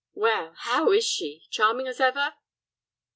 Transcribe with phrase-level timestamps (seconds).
[0.15, 2.33] Well, how is she, charming as ever?"